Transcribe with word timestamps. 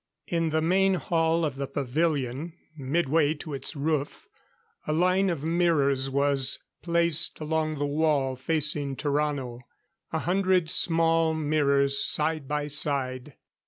In 0.25 0.49
the 0.49 0.63
main 0.63 0.95
hall 0.95 1.45
of 1.45 1.57
the 1.57 1.67
pavilion, 1.67 2.53
midway 2.75 3.35
to 3.35 3.53
its 3.53 3.75
roof, 3.75 4.27
a 4.87 4.93
line 4.93 5.29
of 5.29 5.43
mirrors 5.43 6.09
was 6.09 6.57
placed 6.81 7.39
along 7.39 7.77
the 7.77 7.85
wall 7.85 8.35
facing 8.35 8.95
Tarrano. 8.95 9.59
A 10.11 10.17
hundred 10.17 10.71
small 10.71 11.35
mirrors, 11.35 12.03
side 12.03 12.47
by 12.47 12.65
side. 12.65 13.35